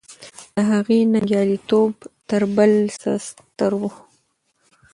[0.55, 1.93] د هغې ننګیالی توب
[2.29, 3.81] تر بل څه ستر و.